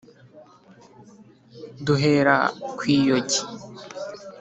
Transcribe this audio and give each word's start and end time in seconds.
duhera 1.85 2.35
kw’iyogi 2.77 3.39